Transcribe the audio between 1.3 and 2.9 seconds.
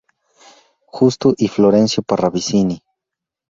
y Florencio Parravicini.